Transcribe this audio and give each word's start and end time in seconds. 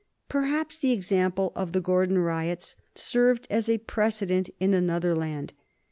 Perhaps 0.27 0.79
the 0.79 0.91
example 0.91 1.51
of 1.55 1.73
the 1.73 1.79
Gordon 1.79 2.17
riots 2.17 2.75
served 2.95 3.45
as 3.51 3.69
a 3.69 3.77
precedent 3.77 4.49
in 4.59 4.73
another 4.73 5.15
land. 5.15 5.53